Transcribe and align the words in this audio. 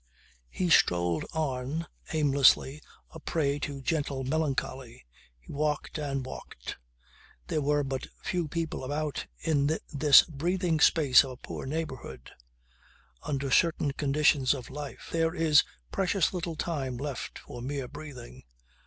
He 0.49 0.71
strolled 0.71 1.25
on 1.31 1.85
aimlessly 2.11 2.81
a 3.11 3.19
prey 3.19 3.59
to 3.59 3.83
gentle 3.83 4.23
melancholy. 4.23 5.05
He 5.39 5.53
walked 5.53 5.99
and 5.99 6.25
walked. 6.25 6.77
There 7.49 7.61
were 7.61 7.83
but 7.83 8.07
few 8.23 8.47
people 8.47 8.83
about 8.83 9.27
in 9.37 9.77
this 9.93 10.23
breathing 10.23 10.79
space 10.79 11.23
of 11.23 11.29
a 11.29 11.37
poor 11.37 11.67
neighbourhood. 11.67 12.31
Under 13.21 13.51
certain 13.51 13.91
conditions 13.91 14.55
of 14.55 14.71
life 14.71 15.09
there 15.11 15.35
is 15.35 15.63
precious 15.91 16.33
little 16.33 16.55
time 16.55 16.97
left 16.97 17.37
for 17.37 17.61
mere 17.61 17.87
breathing. 17.87 18.41